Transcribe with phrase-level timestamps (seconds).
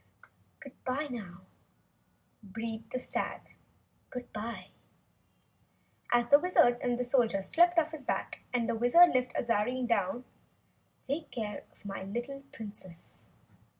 [0.59, 1.41] "Goodbye, now,"
[2.41, 3.41] breathed the stag,
[6.11, 10.23] as the Wizard and Soldier slipped off his back and the Wizard lifted Azarine down.
[11.03, 13.27] "Take care of my little Princess!"